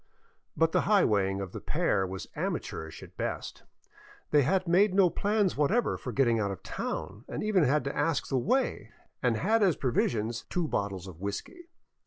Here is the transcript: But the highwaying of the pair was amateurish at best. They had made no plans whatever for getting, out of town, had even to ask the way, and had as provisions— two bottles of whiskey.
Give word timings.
But 0.57 0.71
the 0.71 0.85
highwaying 0.89 1.41
of 1.41 1.51
the 1.51 1.61
pair 1.61 2.07
was 2.07 2.25
amateurish 2.35 3.03
at 3.03 3.15
best. 3.17 3.61
They 4.31 4.41
had 4.41 4.67
made 4.67 4.95
no 4.95 5.11
plans 5.11 5.55
whatever 5.55 5.95
for 5.95 6.11
getting, 6.11 6.39
out 6.39 6.49
of 6.49 6.63
town, 6.63 7.23
had 7.29 7.43
even 7.43 7.61
to 7.61 7.95
ask 7.95 8.27
the 8.27 8.39
way, 8.39 8.93
and 9.21 9.37
had 9.37 9.61
as 9.61 9.75
provisions— 9.75 10.41
two 10.49 10.67
bottles 10.67 11.05
of 11.05 11.21
whiskey. 11.21 11.67